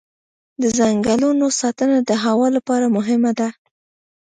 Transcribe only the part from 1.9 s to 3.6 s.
د هوا لپاره مهمه ده.